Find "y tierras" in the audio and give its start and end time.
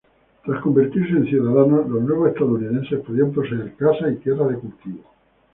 4.11-4.49